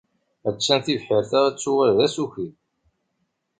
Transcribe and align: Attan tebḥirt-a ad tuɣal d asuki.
Attan 0.49 0.79
tebḥirt-a 0.85 1.39
ad 1.47 1.55
tuɣal 1.61 1.93
d 1.97 1.99
asuki. 2.05 2.47